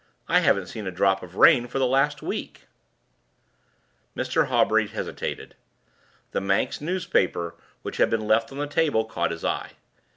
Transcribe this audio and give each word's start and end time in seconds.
I 0.27 0.39
haven't 0.39 0.65
seen 0.65 0.87
a 0.87 0.91
drop 0.91 1.21
of 1.21 1.35
rain 1.35 1.67
for 1.67 1.77
the 1.77 1.85
last 1.85 2.23
week." 2.23 2.65
Mr. 4.17 4.47
Hawbury 4.47 4.87
hesitated. 4.87 5.53
The 6.31 6.41
Manx 6.41 6.81
newspaper 6.81 7.53
which 7.83 7.97
had 7.97 8.09
been 8.09 8.27
left 8.27 8.51
on 8.51 8.57
the 8.57 8.65
table 8.65 9.05
caught 9.05 9.29
his 9.29 9.45
eye. 9.45 9.73